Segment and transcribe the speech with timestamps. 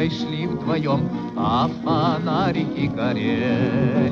[0.00, 4.06] дорогой шли вдвоем, а фонарики горели.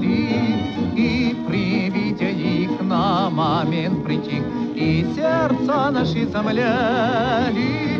[0.94, 4.44] И при виде их на момент притих,
[4.76, 7.94] и сердца наши замляли.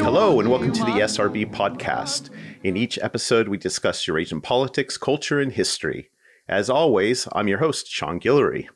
[0.00, 2.30] Hello, and welcome to the SRB podcast.
[2.62, 6.10] In each episode, we discuss Eurasian politics, culture, and history.
[6.48, 8.68] As always, I'm your host, Sean Guillory.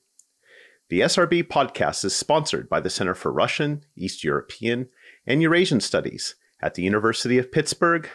[0.91, 4.89] The SRB podcast is sponsored by the Center for Russian, East European,
[5.27, 8.09] and Eurasian Studies at the University of Pittsburgh,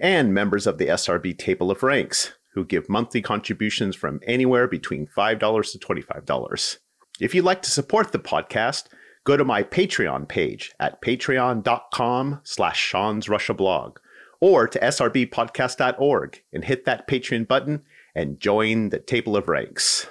[0.00, 5.06] and members of the SRB Table of Ranks, who give monthly contributions from anywhere between
[5.06, 6.78] $5 to $25.
[7.20, 8.86] If you'd like to support the podcast,
[9.24, 13.98] go to my Patreon page at patreon.com slash Sean's Russia blog
[14.40, 17.82] or to srbpodcast.org and hit that Patreon button
[18.14, 20.06] and join the table of ranks.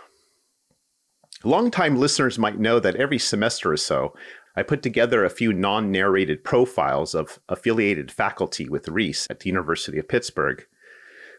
[1.44, 4.14] Longtime listeners might know that every semester or so,
[4.58, 9.50] I put together a few non narrated profiles of affiliated faculty with REES at the
[9.50, 10.66] University of Pittsburgh.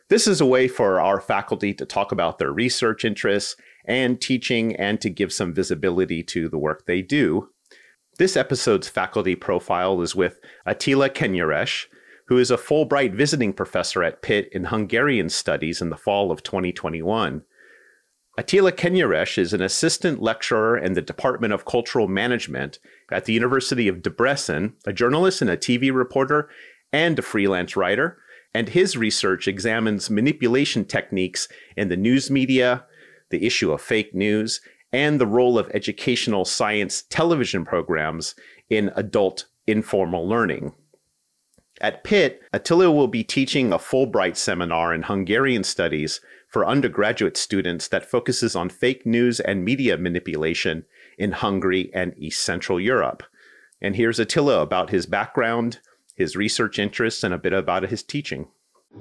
[0.09, 4.75] This is a way for our faculty to talk about their research interests and teaching
[4.77, 7.51] and to give some visibility to the work they do
[8.19, 11.87] this episode's faculty profile is with Attila Kenyeres,
[12.27, 16.43] who is a Fulbright visiting professor at Pitt in Hungarian studies in the fall of
[16.43, 17.45] 2021.
[18.37, 23.89] Attila Kenyeres is an assistant lecturer in the Department of Cultural Management at the University
[23.89, 26.49] of Debrecen, a journalist and a TV reporter,
[26.93, 28.19] and a freelance writer.
[28.55, 32.85] And his research examines manipulation techniques in the news media,
[33.31, 34.61] the issue of fake news,
[34.93, 38.35] and the role of educational science television programs
[38.71, 40.73] in adult informal learning.
[41.81, 47.87] At Pitt, Attila will be teaching a Fulbright seminar in Hungarian studies for undergraduate students
[47.89, 50.85] that focuses on fake news and media manipulation
[51.18, 53.24] in Hungary and East Central Europe.
[53.82, 55.80] And here's Attila about his background,
[56.16, 58.48] his research interests, and a bit about his teaching.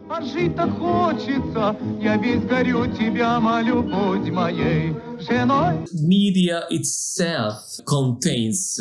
[0.08, 5.84] А жить так хочется, я весь горю, тебя молю, будь моей женой.
[5.92, 8.80] Media itself contains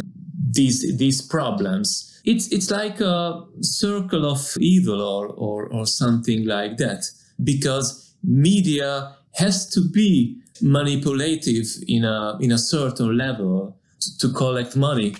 [0.52, 2.22] these these problems.
[2.24, 7.04] It's it's like a circle of evil or or, or something like that.
[7.44, 14.77] Because media has to be manipulative in a in a certain level to, to collect
[14.77, 15.17] money.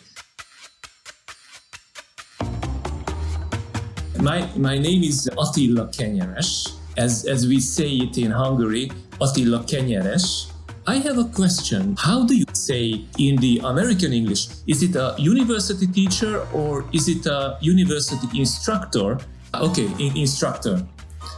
[4.21, 6.79] My, my name is Attila Kenyeres.
[6.97, 10.51] As, as we say it in Hungary, Attila Kenyeres.
[10.87, 11.97] I have a question.
[11.99, 14.49] How do you say in the American English?
[14.67, 19.19] Is it a university teacher or is it a university instructor?
[19.55, 20.85] Okay, in, instructor.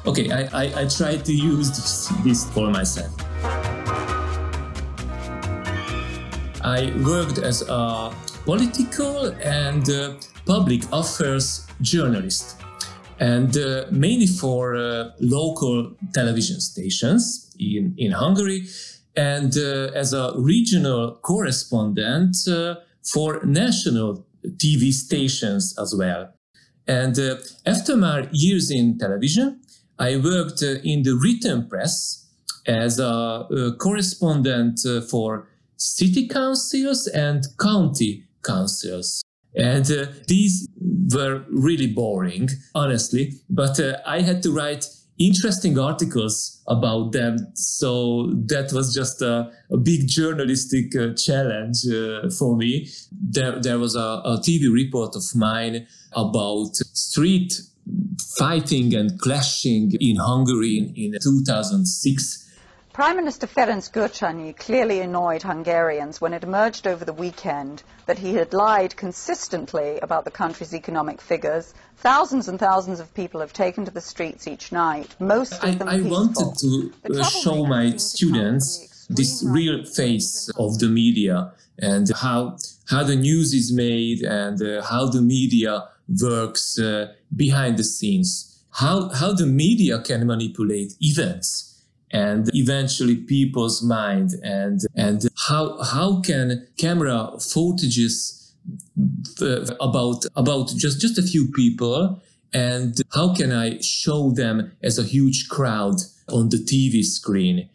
[0.06, 3.12] Okay, I, I, I try to use this, this for myself.
[6.62, 8.12] I worked as a
[8.44, 10.14] political and uh,
[10.46, 12.58] public affairs journalist
[13.20, 18.66] and uh, mainly for uh, local television stations in, in Hungary,
[19.16, 22.76] and uh, as a regional correspondent uh,
[23.12, 24.24] for national
[24.56, 26.32] TV stations as well.
[26.86, 27.36] And uh,
[27.66, 29.60] after my years in television,
[29.98, 32.26] I worked in the written press
[32.66, 33.04] as a,
[33.50, 34.78] a correspondent
[35.10, 35.48] for
[35.78, 39.22] city councils and county councils.
[39.54, 40.68] And uh, these
[41.14, 44.86] were really boring, honestly, but uh, I had to write
[45.18, 47.38] interesting articles about them.
[47.54, 52.88] So that was just a, a big journalistic uh, challenge uh, for me.
[53.10, 57.60] There, there was a, a TV report of mine about street
[58.38, 62.47] fighting and clashing in Hungary in, in 2006
[62.98, 68.34] Prime Minister Ferenc Gyurcsány clearly annoyed Hungarians when it emerged over the weekend that he
[68.34, 71.74] had lied consistently about the country's economic figures.
[71.98, 75.74] Thousands and thousands of people have taken to the streets each night, most of I,
[75.76, 76.10] them I peaceful.
[76.10, 82.56] wanted to uh, show my students this real face of the media and how
[82.90, 85.84] how the news is made and uh, how the media
[86.20, 91.67] works uh, behind the scenes how how the media can manipulate events
[92.10, 98.52] and eventually people's mind and and how how can camera footages
[99.42, 102.20] uh, about about just just a few people
[102.52, 105.96] and how can i show them as a huge crowd
[106.30, 107.68] on the tv screen?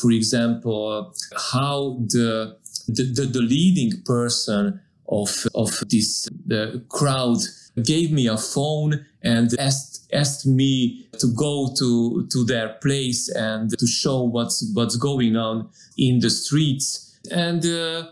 [0.00, 1.14] For example
[1.52, 2.56] how the
[2.88, 7.38] the, the, the leading person of of this the crowd
[7.82, 13.70] gave me a phone and asked asked me to go to to their place and
[13.78, 15.68] to show what's what's going on
[15.98, 18.06] in the streets and uh,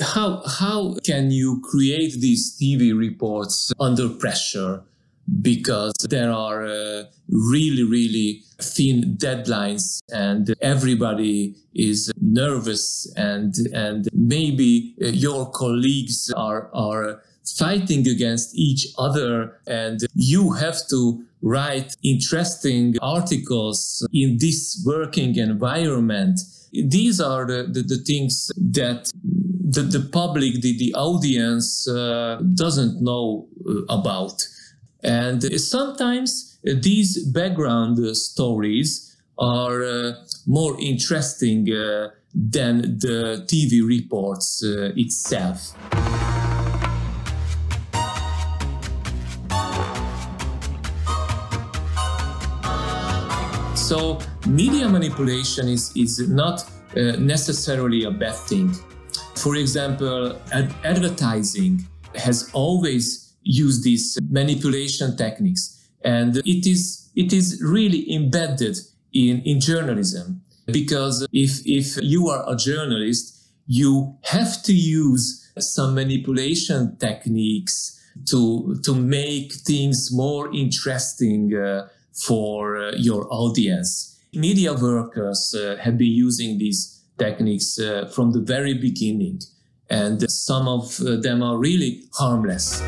[0.00, 4.82] how how can you create these TV reports under pressure?
[5.40, 14.94] because there are uh, really, really thin deadlines and everybody is nervous and, and maybe
[14.98, 17.22] your colleagues are, are
[17.58, 26.40] fighting against each other and you have to write interesting articles in this working environment.
[26.72, 33.02] These are the, the, the things that the, the public, the, the audience uh, doesn't
[33.02, 34.46] know uh, about.
[35.02, 40.12] And sometimes uh, these background uh, stories are uh,
[40.46, 45.74] more interesting uh, than the TV reports itself.
[53.84, 56.64] So media manipulation is, is not
[56.96, 58.72] uh, necessarily a bad thing.
[59.36, 67.60] For example, ad- advertising has always used these manipulation techniques, and it is it is
[67.62, 68.78] really embedded
[69.12, 75.94] in, in journalism because if if you are a journalist, you have to use some
[75.94, 84.18] manipulation techniques to to make things more interesting uh, for uh, your audience.
[84.32, 89.40] Media workers uh, have been using these techniques uh, from the very beginning,
[89.90, 92.80] and some of them are really harmless.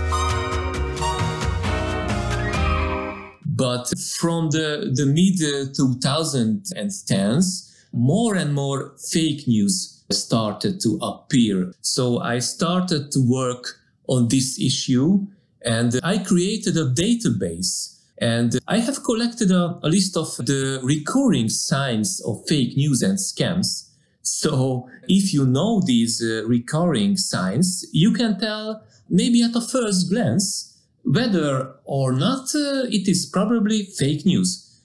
[3.44, 5.38] But from the, the mid
[5.74, 11.72] 2010s, more and more fake news started to appear.
[11.80, 15.26] So I started to work on this issue
[15.62, 21.48] and I created a database and I have collected a, a, list of the recurring
[21.48, 23.90] signs of fake news and scams.
[24.22, 30.10] So if you know these uh, recurring signs, you can tell maybe at a first
[30.10, 34.80] glance whether or not uh, it is probably fake news.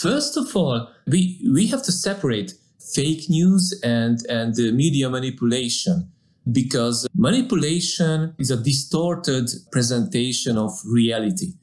[0.00, 6.10] First of all, we, we have to separate fake news and, and uh, media manipulation
[6.52, 11.54] because manipulation is a distorted presentation of reality.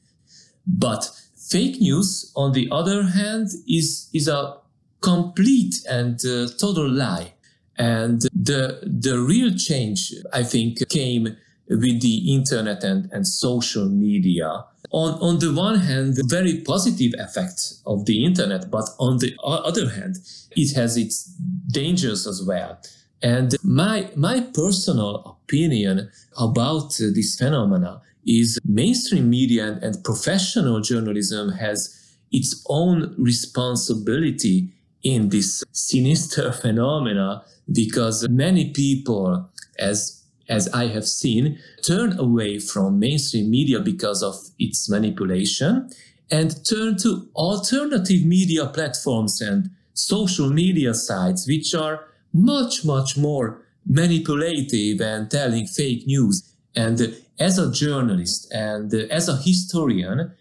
[0.66, 4.56] But fake news, on the other hand, is, is a
[5.00, 7.34] complete and uh, total lie.
[7.76, 11.36] And the, the real change, I think, came
[11.68, 14.64] with the internet and, and social media.
[14.90, 19.90] On, on the one hand, very positive effect of the internet, but on the other
[19.90, 20.18] hand,
[20.52, 21.24] it has its
[21.72, 22.78] dangers as well.
[23.24, 31.52] And my, my personal opinion about this phenomena is mainstream media and, and professional journalism
[31.52, 34.68] has its own responsibility
[35.02, 37.42] in this sinister phenomena
[37.72, 39.48] because many people,
[39.78, 45.88] as as I have seen, turn away from mainstream media because of its manipulation
[46.30, 53.62] and turn to alternative media platforms and social media sites, which are much, much more
[53.86, 56.52] manipulative and telling fake news.
[56.74, 60.32] And as a journalist and as a historian,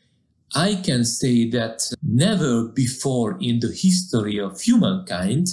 [0.55, 5.49] I can say that never before in the history of humankind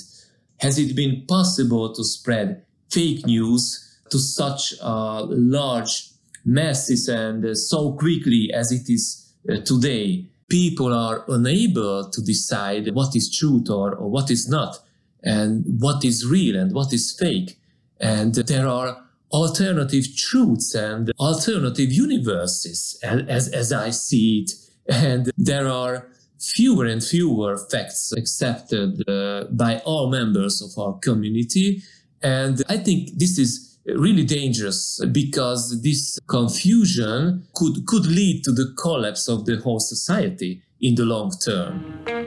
[0.59, 6.11] has it been possible to spread fake news to such uh, large
[6.45, 10.26] masses and so quickly as it is uh, today.
[10.49, 14.81] People are unable to decide what is truth or, or what is not
[15.23, 17.59] and what is real and what is fake.
[18.00, 18.97] And there are
[19.33, 24.53] alternative truths and alternative universes as, as I see it.
[24.89, 26.09] And there are
[26.41, 31.83] fewer and fewer facts accepted uh, by all members of our community.
[32.23, 38.75] And I think this is really dangerous because this confusion could, could lead to the
[38.79, 42.20] collapse of the whole society in the long term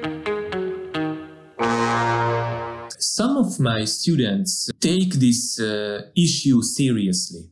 [3.06, 7.50] some of my students take this uh, issue seriously.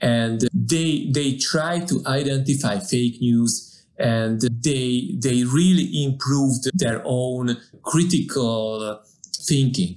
[0.00, 7.56] And they they try to identify fake news and they they really improved their own
[7.82, 9.00] critical
[9.48, 9.96] thinking.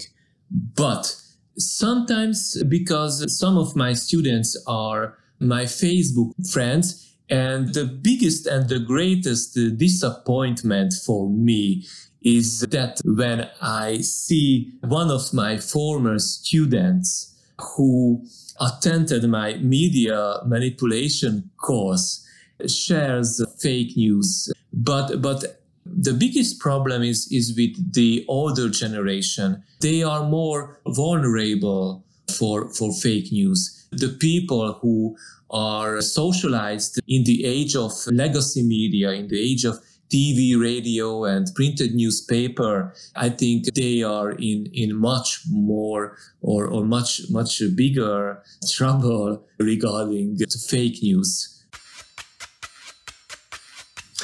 [0.52, 1.16] But
[1.58, 8.80] sometimes because some of my students are my facebook friends and the biggest and the
[8.80, 11.86] greatest uh, disappointment for me
[12.22, 18.26] is that when I see one of my former students who
[18.60, 22.26] attended my media manipulation course
[22.68, 29.64] shares fake news, but, but the biggest problem is, is with the older generation.
[29.82, 32.04] They are more vulnerable
[32.38, 33.88] for, for fake news.
[33.92, 35.16] The people who
[35.50, 41.48] are socialized in the age of legacy media, in the age of TV, radio, and
[41.54, 48.42] printed newspaper, I think they are in, in much more or, or much, much bigger
[48.70, 50.38] trouble regarding
[50.70, 51.54] fake news.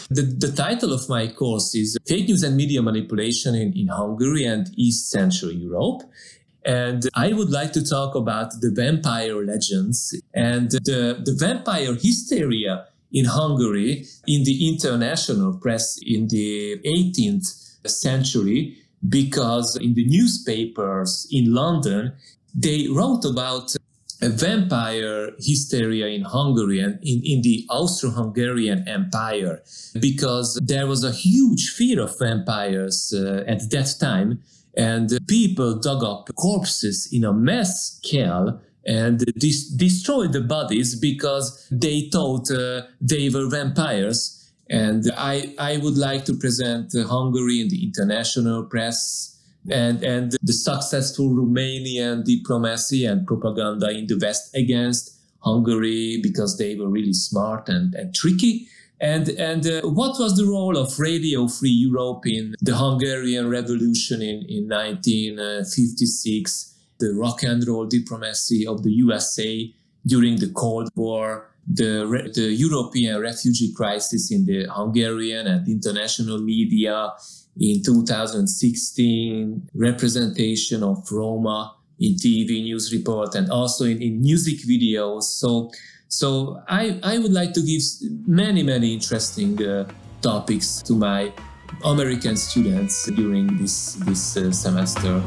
[0.10, 4.46] The, the title of my course is Fake News and Media Manipulation in, in Hungary
[4.46, 6.04] and East Central Europe.
[6.66, 12.88] And I would like to talk about the vampire legends and the, the vampire hysteria
[13.12, 18.78] in Hungary in the international press in the 18th century
[19.08, 22.14] because in the newspapers in London,
[22.56, 23.76] they wrote about
[24.22, 29.62] a vampire hysteria in Hungary and in, in the Austro-Hungarian Empire
[30.00, 34.42] because there was a huge fear of vampires uh, at that time
[34.76, 41.68] and people dug up corpses in a mass scale and dis- destroyed the bodies because
[41.72, 44.52] they thought uh, they were vampires.
[44.70, 49.40] And I, I would like to present Hungary in the international press
[49.70, 56.76] and, and the successful Romanian diplomacy and propaganda in the West against Hungary because they
[56.76, 58.68] were really smart and, and tricky.
[59.04, 64.22] And, and uh, what was the role of Radio Free Europe in the Hungarian Revolution
[64.22, 66.74] in, in 1956?
[67.04, 69.74] the rock and roll diplomacy of the USA
[70.06, 77.12] during the Cold War, the, the European refugee crisis in the Hungarian and international media
[77.60, 85.24] in 2016, representation of Roma in TV news report and also in, in music videos.
[85.24, 85.72] So,
[86.14, 87.82] so I, I would like to give
[88.28, 89.88] many, many interesting uh,
[90.22, 91.34] topics to my
[91.84, 95.24] American students during this, this uh, semester.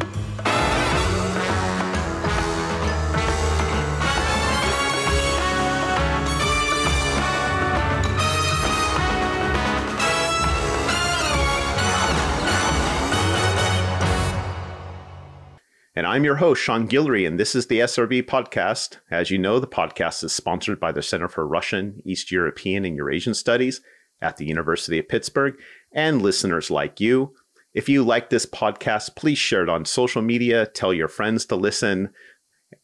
[16.07, 18.99] And I'm your host, Sean Guillory, and this is the SRB podcast.
[19.11, 22.95] As you know, the podcast is sponsored by the Center for Russian, East European, and
[22.95, 23.81] Eurasian Studies
[24.23, 25.57] at the University of Pittsburgh
[25.91, 27.35] and listeners like you.
[27.75, 31.57] If you like this podcast, please share it on social media, tell your friends to
[31.57, 32.11] listen.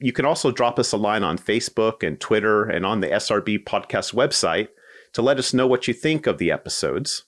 [0.00, 3.62] You can also drop us a line on Facebook and Twitter and on the SRB
[3.62, 4.66] podcast website
[5.12, 7.22] to let us know what you think of the episodes.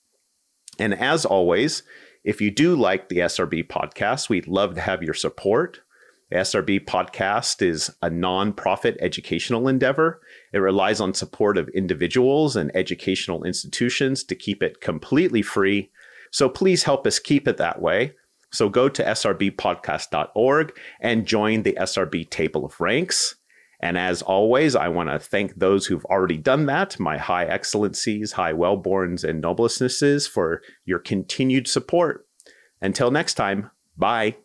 [0.77, 1.85] And as always,
[2.25, 5.83] if you do like the SRB podcast, we'd love to have your support.
[6.31, 10.21] The SRB podcast is a nonprofit educational endeavor.
[10.52, 15.90] It relies on support of individuals and educational institutions to keep it completely free.
[16.31, 18.14] So please help us keep it that way.
[18.50, 23.37] So go to srbpodcast.org and join the SRB table of ranks.
[23.81, 28.33] And as always, I want to thank those who've already done that, my high excellencies,
[28.33, 32.26] high wellborns, and noblessnesses, for your continued support.
[32.81, 34.37] Until next time, bye.